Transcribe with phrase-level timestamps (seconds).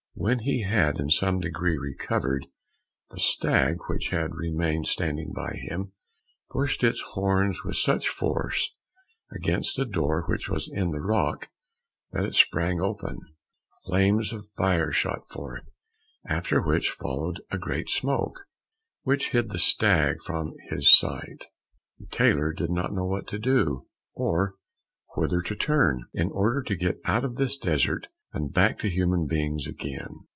[0.13, 2.45] When he had in some degree recovered,
[3.09, 5.93] the stag, which had remained standing by him,
[6.51, 8.77] pushed its horns with such force
[9.31, 11.49] against a door which was in the rock,
[12.11, 13.17] that it sprang open.
[13.85, 15.63] Flames of fire shot forth,
[16.27, 18.41] after which followed a great smoke,
[19.01, 21.45] which hid the stag from his sight.
[21.97, 24.53] The tailor did not know what to do, or
[25.15, 29.27] whither to turn, in order to get out of this desert and back to human
[29.27, 30.21] beings again.